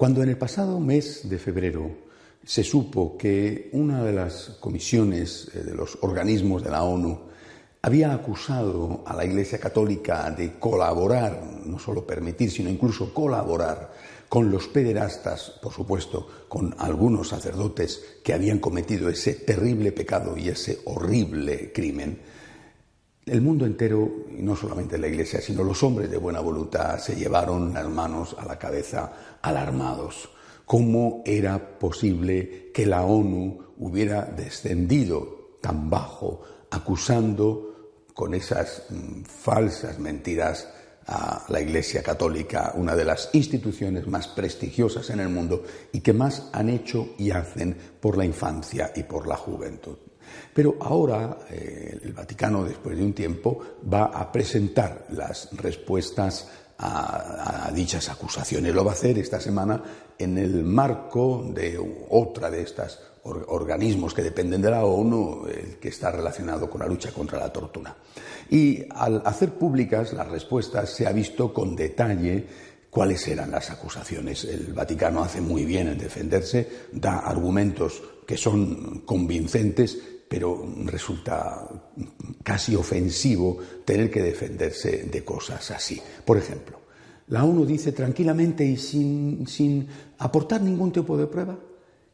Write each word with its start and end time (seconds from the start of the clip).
Cuando 0.00 0.22
en 0.22 0.30
el 0.30 0.38
pasado 0.38 0.80
mes 0.80 1.28
de 1.28 1.36
febrero 1.38 1.90
se 2.42 2.64
supo 2.64 3.18
que 3.18 3.68
una 3.74 4.02
de 4.02 4.14
las 4.14 4.56
comisiones 4.58 5.50
eh, 5.54 5.58
de 5.58 5.74
los 5.74 5.98
organismos 6.00 6.64
de 6.64 6.70
la 6.70 6.84
ONU 6.84 7.20
había 7.82 8.14
acusado 8.14 9.04
a 9.04 9.14
la 9.14 9.26
Iglesia 9.26 9.60
Católica 9.60 10.30
de 10.30 10.58
colaborar, 10.58 11.42
no 11.66 11.78
solo 11.78 12.06
permitir, 12.06 12.50
sino 12.50 12.70
incluso 12.70 13.12
colaborar 13.12 13.92
con 14.26 14.50
los 14.50 14.68
pederastas, 14.68 15.50
por 15.60 15.74
supuesto, 15.74 16.26
con 16.48 16.74
algunos 16.78 17.28
sacerdotes 17.28 18.02
que 18.24 18.32
habían 18.32 18.58
cometido 18.58 19.10
ese 19.10 19.34
terrible 19.34 19.92
pecado 19.92 20.34
y 20.34 20.48
ese 20.48 20.78
horrible 20.86 21.72
crimen. 21.74 22.20
El 23.26 23.42
mundo 23.42 23.66
entero, 23.66 24.26
y 24.30 24.42
no 24.42 24.56
solamente 24.56 24.96
la 24.98 25.08
Iglesia, 25.08 25.40
sino 25.40 25.62
los 25.62 25.82
hombres 25.82 26.10
de 26.10 26.16
buena 26.16 26.40
voluntad, 26.40 26.98
se 26.98 27.14
llevaron 27.14 27.74
las 27.74 27.88
manos 27.88 28.34
a 28.38 28.46
la 28.46 28.58
cabeza 28.58 29.38
alarmados. 29.42 30.30
¿Cómo 30.64 31.22
era 31.26 31.78
posible 31.78 32.70
que 32.72 32.86
la 32.86 33.02
ONU 33.02 33.74
hubiera 33.78 34.22
descendido 34.24 35.58
tan 35.60 35.90
bajo, 35.90 36.40
acusando 36.70 38.06
con 38.14 38.34
esas 38.34 38.84
mm, 38.88 39.22
falsas 39.22 39.98
mentiras 39.98 40.68
a 41.06 41.44
la 41.48 41.60
Iglesia 41.60 42.02
Católica, 42.02 42.72
una 42.76 42.94
de 42.94 43.04
las 43.04 43.30
instituciones 43.32 44.06
más 44.06 44.28
prestigiosas 44.28 45.10
en 45.10 45.20
el 45.20 45.28
mundo 45.28 45.64
y 45.92 46.00
que 46.00 46.12
más 46.12 46.48
han 46.52 46.68
hecho 46.68 47.14
y 47.18 47.30
hacen 47.30 47.76
por 48.00 48.16
la 48.16 48.24
infancia 48.24 48.92
y 48.94 49.02
por 49.02 49.26
la 49.26 49.36
juventud? 49.36 49.96
Pero 50.52 50.76
ahora 50.80 51.38
eh, 51.50 51.98
el 52.02 52.12
Vaticano, 52.12 52.64
después 52.64 52.96
de 52.96 53.04
un 53.04 53.12
tiempo, 53.12 53.60
va 53.92 54.06
a 54.06 54.30
presentar 54.30 55.06
las 55.10 55.48
respuestas 55.52 56.48
a, 56.78 57.70
dichas 57.74 58.08
acusaciones. 58.08 58.74
Lo 58.74 58.84
va 58.84 58.92
a 58.92 58.94
hacer 58.94 59.18
esta 59.18 59.40
semana 59.40 59.82
en 60.18 60.38
el 60.38 60.64
marco 60.64 61.44
de 61.54 61.78
otra 62.10 62.50
de 62.50 62.62
estas 62.62 62.98
organismos 63.22 64.14
que 64.14 64.22
dependen 64.22 64.62
de 64.62 64.70
la 64.70 64.84
ONU, 64.84 65.46
el 65.46 65.78
que 65.78 65.88
está 65.88 66.10
relacionado 66.10 66.70
con 66.70 66.80
la 66.80 66.86
lucha 66.86 67.12
contra 67.12 67.38
la 67.38 67.52
tortura. 67.52 67.94
Y 68.48 68.84
al 68.90 69.22
hacer 69.24 69.52
públicas 69.52 70.12
las 70.12 70.28
respuestas 70.28 70.90
se 70.90 71.06
ha 71.06 71.12
visto 71.12 71.52
con 71.52 71.76
detalle 71.76 72.46
cuáles 72.90 73.26
eran 73.28 73.50
las 73.50 73.70
acusaciones. 73.70 74.44
El 74.44 74.72
Vaticano 74.72 75.22
hace 75.22 75.40
muy 75.40 75.64
bien 75.64 75.88
en 75.88 75.98
defenderse, 75.98 76.68
da 76.92 77.20
argumentos 77.20 78.02
que 78.26 78.36
son 78.36 79.00
convincentes, 79.06 79.98
pero 80.28 80.64
resulta 80.84 81.68
casi 82.42 82.76
ofensivo 82.76 83.58
tener 83.84 84.10
que 84.10 84.22
defenderse 84.22 85.04
de 85.10 85.24
cosas 85.24 85.70
así. 85.70 86.00
Por 86.24 86.36
ejemplo, 86.36 86.80
la 87.28 87.44
ONU 87.44 87.64
dice 87.64 87.92
tranquilamente 87.92 88.64
y 88.64 88.76
sin, 88.76 89.46
sin 89.46 89.86
aportar 90.18 90.60
ningún 90.62 90.92
tipo 90.92 91.16
de 91.16 91.26
prueba 91.26 91.58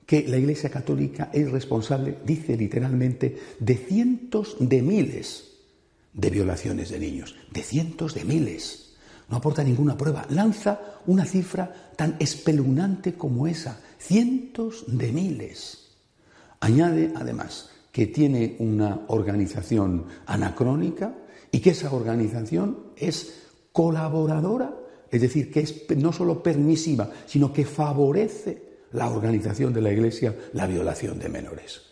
que 0.06 0.26
la 0.28 0.36
Iglesia 0.36 0.70
Católica 0.70 1.30
es 1.32 1.50
responsable, 1.50 2.18
dice 2.24 2.56
literalmente, 2.56 3.36
de 3.58 3.74
cientos 3.76 4.56
de 4.60 4.80
miles 4.82 5.56
de 6.16 6.30
violaciones 6.30 6.90
de 6.90 6.98
niños, 6.98 7.36
de 7.52 7.62
cientos 7.62 8.14
de 8.14 8.24
miles. 8.24 8.85
No 9.28 9.38
aporta 9.38 9.64
ninguna 9.64 9.96
prueba, 9.96 10.24
lanza 10.30 10.80
una 11.06 11.24
cifra 11.24 11.92
tan 11.96 12.16
espeluznante 12.18 13.14
como 13.14 13.46
esa, 13.46 13.80
cientos 13.98 14.84
de 14.86 15.12
miles. 15.12 15.88
Añade, 16.60 17.12
además, 17.14 17.70
que 17.90 18.06
tiene 18.06 18.56
una 18.60 19.00
organización 19.08 20.04
anacrónica 20.26 21.14
y 21.50 21.60
que 21.60 21.70
esa 21.70 21.92
organización 21.92 22.92
es 22.96 23.46
colaboradora, 23.72 24.74
es 25.10 25.20
decir, 25.20 25.50
que 25.50 25.60
es 25.60 25.84
no 25.96 26.12
solo 26.12 26.42
permisiva, 26.42 27.10
sino 27.26 27.52
que 27.52 27.64
favorece 27.64 28.66
la 28.92 29.10
organización 29.10 29.72
de 29.72 29.82
la 29.82 29.92
Iglesia 29.92 30.34
la 30.52 30.66
violación 30.66 31.18
de 31.18 31.28
menores. 31.28 31.82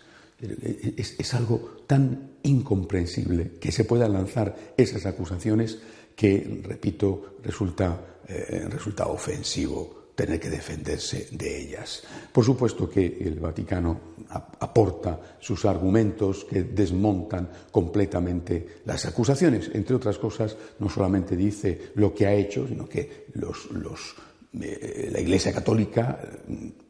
Es, 0.40 1.34
algo 1.34 1.76
tan 1.86 2.32
incomprensible 2.42 3.52
que 3.60 3.72
se 3.72 3.84
puedan 3.84 4.12
lanzar 4.12 4.54
esas 4.76 5.06
acusaciones 5.06 5.78
que, 6.14 6.62
repito, 6.64 7.36
resulta, 7.42 8.18
eh, 8.28 8.66
resulta 8.70 9.06
ofensivo 9.06 10.04
tener 10.14 10.38
que 10.38 10.48
defenderse 10.48 11.28
de 11.32 11.60
ellas. 11.60 12.04
Por 12.32 12.44
supuesto 12.44 12.88
que 12.88 13.04
el 13.20 13.40
Vaticano 13.40 14.14
aporta 14.60 15.36
sus 15.40 15.64
argumentos 15.64 16.44
que 16.44 16.62
desmontan 16.62 17.50
completamente 17.70 18.80
las 18.84 19.06
acusaciones. 19.06 19.70
Entre 19.74 19.96
otras 19.96 20.18
cosas, 20.18 20.56
no 20.78 20.88
solamente 20.88 21.36
dice 21.36 21.92
lo 21.96 22.14
que 22.14 22.26
ha 22.26 22.32
hecho, 22.32 22.66
sino 22.66 22.88
que 22.88 23.26
eh, 24.60 25.10
la 25.12 25.20
Iglesia 25.20 25.52
Católica 25.52 26.20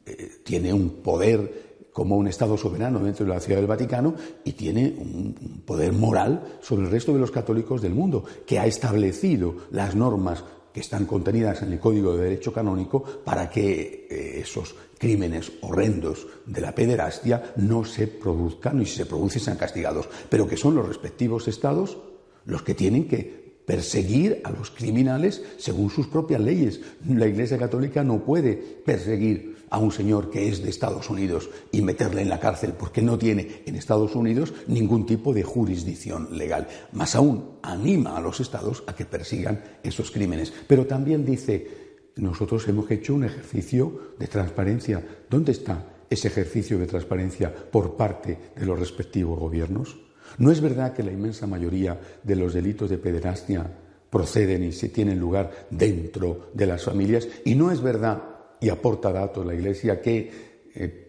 eh, 0.05 0.33
tiene 0.45 0.73
un 0.73 1.03
poder 1.03 1.74
como 1.95 2.17
un 2.17 2.27
Estado 2.27 2.59
soberano 2.59 2.99
dentro 2.99 3.25
de 3.25 3.33
la 3.33 3.41
ciudad 3.41 3.61
del 3.61 3.69
Vaticano 3.69 4.17
y 4.43 4.53
tiene 4.53 4.97
un 4.99 5.63
poder 5.65 5.93
moral 5.93 6.59
sobre 6.61 6.87
el 6.87 6.91
resto 6.91 7.13
de 7.13 7.21
los 7.21 7.31
católicos 7.31 7.81
del 7.81 7.95
mundo, 7.95 8.25
que 8.45 8.59
ha 8.59 8.67
establecido 8.67 9.55
las 9.71 9.95
normas 9.95 10.43
que 10.73 10.81
están 10.81 11.07
contenidas 11.07 11.63
en 11.63 11.73
el 11.73 11.79
Código 11.79 12.17
de 12.17 12.25
Derecho 12.25 12.53
Canónico 12.53 13.05
para 13.25 13.49
que 13.49 14.09
eh, 14.11 14.41
esos 14.41 14.75
crímenes 14.99 15.53
horrendos 15.61 16.27
de 16.45 16.61
la 16.61 16.75
pederastia 16.75 17.55
no 17.59 17.85
se 17.85 18.09
produzcan 18.09 18.83
y 18.83 18.87
si 18.87 18.97
se 18.97 19.07
producen 19.07 19.41
sean 19.41 19.57
castigados, 19.57 20.09
pero 20.29 20.49
que 20.49 20.57
son 20.57 20.75
los 20.75 20.89
respectivos 20.89 21.47
estados 21.47 21.97
los 22.45 22.63
que 22.65 22.75
tienen 22.75 23.07
que 23.07 23.45
perseguir 23.65 24.41
a 24.43 24.51
los 24.51 24.73
criminales 24.73 25.45
según 25.59 25.91
sus 25.91 26.09
propias 26.09 26.41
leyes. 26.41 26.81
La 27.07 27.29
Iglesia 27.29 27.57
Católica 27.57 28.03
no 28.03 28.25
puede 28.25 28.55
perseguir 28.57 29.54
a 29.71 29.79
un 29.79 29.93
señor 29.93 30.31
que 30.31 30.49
es 30.49 30.63
de 30.63 30.71
Estados 30.71 31.11
Unidos 31.11 31.51
y 31.73 31.83
meterle 31.83 32.23
en 32.23 32.29
la 32.29 32.41
cárcel 32.41 32.75
porque 32.79 33.03
no 33.03 33.19
tiene 33.19 33.63
en 33.67 33.77
Estados 33.77 34.15
Unidos 34.15 34.53
ningún 34.67 35.07
tipo 35.07 35.33
de 35.33 35.43
jurisdicción 35.43 36.29
legal. 36.37 36.69
Más 36.93 37.15
aún, 37.15 37.59
anima 37.63 38.17
a 38.17 38.21
los 38.21 38.41
estados 38.41 38.85
a 38.87 38.95
que 38.95 39.05
persigan 39.05 39.63
esos 39.83 40.11
crímenes. 40.11 40.53
Pero 40.67 40.87
también 40.87 41.25
dice, 41.25 41.85
nosotros 42.17 42.67
hemos 42.69 42.91
hecho 42.91 43.15
un 43.15 43.25
ejercicio 43.25 44.15
de 44.19 44.27
transparencia. 44.27 45.05
¿Dónde 45.29 45.53
está 45.53 45.85
ese 46.09 46.29
ejercicio 46.29 46.79
de 46.79 46.87
transparencia 46.87 47.53
por 47.55 47.97
parte 47.97 48.39
de 48.57 48.67
los 48.67 48.79
respectivos 48.79 49.39
gobiernos? 49.39 49.97
¿No 50.39 50.51
es 50.51 50.61
verdad 50.61 50.93
que 50.93 51.03
la 51.03 51.13
inmensa 51.13 51.47
mayoría 51.47 52.01
de 52.23 52.37
los 52.37 52.55
delitos 52.55 52.91
de 52.91 52.99
pederastia 52.99 53.71
proceden 54.11 54.65
y 54.65 54.73
se 54.73 54.89
tienen 54.89 55.19
lugar 55.19 55.69
dentro 55.71 56.51
de 56.55 56.67
las 56.67 56.85
familias? 56.85 57.29
¿Y 57.45 57.55
no 57.55 57.71
es 57.71 57.81
verdad 57.81 58.34
y 58.61 58.69
aporta 58.69 59.13
datos 59.13 59.45
la 59.45 59.55
Iglesia 59.55 60.01
que, 60.01 60.31
eh, 60.75 61.07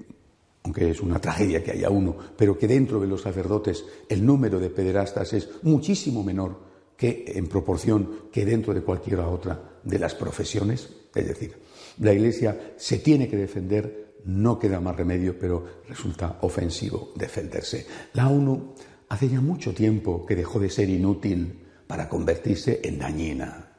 aunque 0.64 0.92
es 0.92 1.02
una 1.02 1.20
tragedia 1.20 1.64
que 1.64 1.72
haya 1.72 1.90
uno, 1.90 2.16
pero 2.36 2.58
que 2.58 2.68
dentro 2.68 3.00
de 3.00 3.08
los 3.08 3.22
sacerdotes 3.22 3.86
el 4.10 4.26
número 4.26 4.60
de 4.60 4.70
pederastas 4.70 5.34
es 5.34 5.50
muchísimo 5.64 6.24
menor 6.24 6.60
que 6.98 7.26
en 7.36 7.48
proporción 7.48 8.30
que 8.32 8.46
dentro 8.46 8.74
de 8.74 8.82
cualquiera 8.82 9.28
otra 9.28 9.80
de 9.84 10.00
las 10.00 10.16
profesiones. 10.16 10.90
Es 11.14 11.28
decir, 11.28 11.56
la 12.00 12.14
Iglesia 12.14 12.74
se 12.78 13.00
tiene 13.00 13.28
que 13.28 13.38
defender, 13.38 14.16
no 14.26 14.58
queda 14.58 14.80
más 14.80 14.96
remedio, 14.96 15.38
pero 15.38 15.82
resulta 15.88 16.40
ofensivo 16.42 17.12
defenderse. 17.16 17.86
La 18.14 18.30
ONU 18.30 18.74
hace 19.10 19.30
ya 19.30 19.42
mucho 19.42 19.74
tiempo 19.74 20.26
que 20.26 20.36
dejó 20.36 20.60
de 20.60 20.70
ser 20.70 20.90
inútil 20.90 21.66
para 21.88 22.10
convertirse 22.10 22.82
en 22.84 23.00
dañina. 23.00 23.72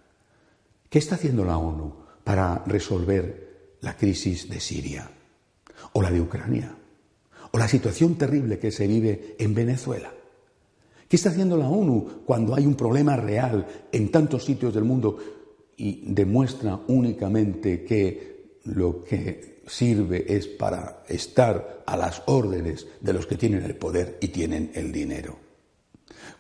¿Qué 0.88 0.99
está 0.99 1.17
haciendo 1.17 1.44
la 1.44 1.58
ONU 1.58 1.94
para 2.23 2.62
resolver 2.67 3.45
la 3.87 3.97
crisis 3.97 4.50
de 4.50 4.59
Siria, 4.59 5.09
o 5.93 6.03
la 6.03 6.11
de 6.11 6.21
Ucrania, 6.21 6.75
o 7.53 7.56
la 7.56 7.69
situación 7.69 8.17
terrible 8.17 8.59
que 8.59 8.73
se 8.73 8.88
vive 8.88 9.37
en 9.38 9.55
Venezuela. 9.55 10.12
¿Qué 11.09 11.15
está 11.15 11.31
haciendo 11.31 11.56
la 11.56 11.69
ONU 11.69 12.25
cuando 12.27 12.56
hay 12.56 12.67
un 12.67 12.75
problema 12.75 13.15
real 13.15 13.65
en 13.93 14.11
tantos 14.11 14.44
sitios 14.44 14.75
del 14.75 14.83
mundo 14.83 15.19
y 15.77 16.03
demuestra 16.05 16.81
únicamente 16.88 17.85
que 17.85 18.59
lo 18.65 19.05
que 19.05 19.62
sirve 19.69 20.35
es 20.35 20.49
para 20.49 21.05
estar 21.09 21.85
a 21.87 21.97
las 21.97 22.25
órdenes 22.27 22.89
de 23.00 23.12
los 23.12 23.25
que 23.29 23.37
tienen 23.37 23.62
el 23.62 23.77
poder 23.77 24.19
y 24.21 24.29
tienen 24.29 24.73
el 24.75 24.91
dinero. 24.91 25.39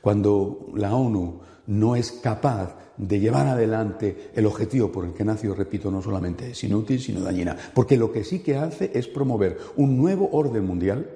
Cuando 0.00 0.66
la 0.74 0.96
ONU 0.96 1.42
no 1.66 1.96
es 1.96 2.12
capaz 2.12 2.76
de 2.96 3.20
llevar 3.20 3.46
adelante 3.46 4.30
el 4.34 4.46
objetivo 4.46 4.90
por 4.90 5.04
el 5.04 5.12
que 5.12 5.24
nació, 5.24 5.54
repito, 5.54 5.90
no 5.90 6.00
solamente 6.00 6.50
es 6.50 6.64
inútil, 6.64 7.00
sino 7.00 7.20
dañina. 7.20 7.56
Porque 7.74 7.96
lo 7.96 8.12
que 8.12 8.24
sí 8.24 8.40
que 8.40 8.56
hace 8.56 8.90
es 8.94 9.06
promover 9.08 9.58
un 9.76 9.96
nuevo 9.96 10.30
orden 10.32 10.64
mundial 10.64 11.10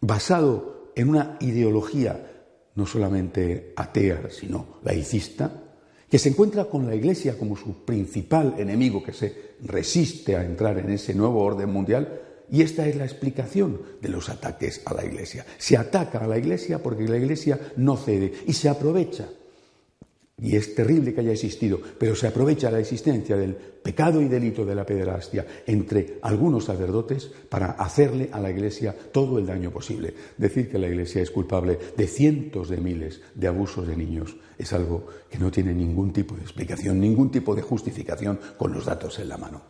basado 0.00 0.92
en 0.94 1.08
una 1.08 1.36
ideología 1.40 2.26
no 2.74 2.86
solamente 2.86 3.72
atea, 3.76 4.30
sino 4.30 4.78
laicista, 4.84 5.52
que 6.08 6.18
se 6.18 6.30
encuentra 6.30 6.64
con 6.64 6.86
la 6.86 6.94
Iglesia 6.94 7.38
como 7.38 7.56
su 7.56 7.84
principal 7.84 8.54
enemigo 8.58 9.02
que 9.02 9.12
se 9.12 9.50
resiste 9.62 10.36
a 10.36 10.44
entrar 10.44 10.78
en 10.78 10.90
ese 10.90 11.14
nuevo 11.14 11.42
orden 11.42 11.70
mundial, 11.70 12.20
y 12.50 12.62
esta 12.62 12.86
es 12.86 12.96
la 12.96 13.04
explicación 13.04 13.80
de 14.00 14.08
los 14.08 14.28
ataques 14.28 14.82
a 14.84 14.94
la 14.94 15.04
Iglesia. 15.04 15.46
Se 15.58 15.76
ataca 15.76 16.18
a 16.18 16.26
la 16.26 16.38
Iglesia 16.38 16.82
porque 16.82 17.06
la 17.06 17.16
Iglesia 17.16 17.58
no 17.76 17.96
cede 17.96 18.32
y 18.46 18.52
se 18.52 18.68
aprovecha 18.68 19.28
y 20.42 20.56
es 20.56 20.74
terrible 20.74 21.12
que 21.12 21.20
haya 21.20 21.32
existido, 21.32 21.78
pero 21.98 22.14
se 22.16 22.26
aprovecha 22.26 22.70
la 22.70 22.80
existencia 22.80 23.36
del 23.36 23.54
pecado 23.54 24.22
y 24.22 24.28
delito 24.28 24.64
de 24.64 24.74
la 24.74 24.86
pederastia 24.86 25.46
entre 25.66 26.18
algunos 26.22 26.64
sacerdotes 26.64 27.30
para 27.48 27.72
hacerle 27.72 28.30
a 28.32 28.40
la 28.40 28.50
Iglesia 28.50 28.96
todo 29.12 29.38
el 29.38 29.46
daño 29.46 29.70
posible. 29.70 30.14
Decir 30.38 30.70
que 30.70 30.78
la 30.78 30.88
Iglesia 30.88 31.20
es 31.20 31.30
culpable 31.30 31.78
de 31.94 32.06
cientos 32.06 32.70
de 32.70 32.78
miles 32.78 33.20
de 33.34 33.48
abusos 33.48 33.86
de 33.86 33.96
niños 33.96 34.36
es 34.56 34.72
algo 34.72 35.06
que 35.30 35.38
no 35.38 35.50
tiene 35.50 35.74
ningún 35.74 36.12
tipo 36.12 36.34
de 36.34 36.42
explicación, 36.42 37.00
ningún 37.00 37.30
tipo 37.30 37.54
de 37.54 37.62
justificación 37.62 38.38
con 38.56 38.72
los 38.72 38.86
datos 38.86 39.18
en 39.18 39.28
la 39.28 39.36
mano. 39.36 39.62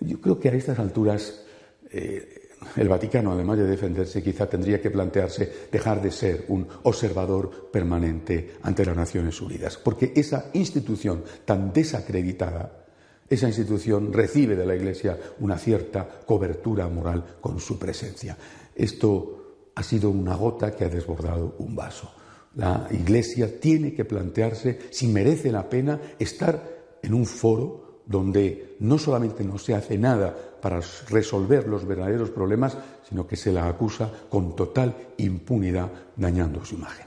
Yo 0.00 0.20
creo 0.20 0.38
que 0.38 0.48
a 0.48 0.52
estas 0.52 0.78
alturas 0.78 1.44
eh, 1.90 2.50
el 2.76 2.88
Vaticano, 2.88 3.32
además 3.32 3.58
de 3.58 3.66
defenderse, 3.66 4.22
quizá 4.22 4.48
tendría 4.48 4.80
que 4.80 4.90
plantearse 4.90 5.68
dejar 5.72 6.02
de 6.02 6.10
ser 6.10 6.44
un 6.48 6.66
observador 6.82 7.70
permanente 7.70 8.56
ante 8.62 8.84
las 8.84 8.96
Naciones 8.96 9.40
Unidas, 9.40 9.76
porque 9.78 10.12
esa 10.14 10.50
institución 10.52 11.24
tan 11.44 11.72
desacreditada, 11.72 12.84
esa 13.28 13.46
institución 13.46 14.12
recibe 14.12 14.56
de 14.56 14.66
la 14.66 14.76
Iglesia 14.76 15.18
una 15.40 15.56
cierta 15.56 16.06
cobertura 16.26 16.88
moral 16.88 17.38
con 17.40 17.60
su 17.60 17.78
presencia. 17.78 18.36
Esto 18.74 19.70
ha 19.74 19.82
sido 19.82 20.10
una 20.10 20.36
gota 20.36 20.72
que 20.72 20.84
ha 20.84 20.88
desbordado 20.88 21.54
un 21.58 21.74
vaso. 21.74 22.12
La 22.56 22.88
Iglesia 22.90 23.60
tiene 23.60 23.94
que 23.94 24.04
plantearse 24.04 24.78
si 24.90 25.06
merece 25.06 25.52
la 25.52 25.68
pena 25.68 26.00
estar 26.18 26.98
en 27.02 27.14
un 27.14 27.24
foro 27.24 27.89
donde 28.06 28.76
no 28.80 28.98
solamente 28.98 29.44
no 29.44 29.58
se 29.58 29.74
hace 29.74 29.98
nada 29.98 30.34
para 30.60 30.80
resolver 31.08 31.66
los 31.66 31.86
verdaderos 31.86 32.30
problemas, 32.30 32.76
sino 33.08 33.26
que 33.26 33.36
se 33.36 33.52
la 33.52 33.68
acusa 33.68 34.10
con 34.28 34.54
total 34.54 34.94
impunidad 35.18 35.90
dañando 36.16 36.64
su 36.64 36.74
imagen. 36.74 37.06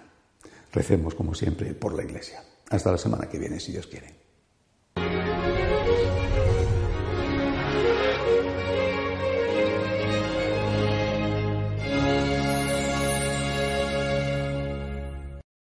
Recemos, 0.72 1.14
como 1.14 1.36
siempre, 1.36 1.74
por 1.74 1.94
la 1.94 2.04
Iglesia. 2.04 2.44
Hasta 2.70 2.92
la 2.92 2.98
semana 2.98 3.30
que 3.30 3.38
viene, 3.38 3.60
si 3.60 3.72
Dios 3.72 3.88
quiere. 3.88 4.23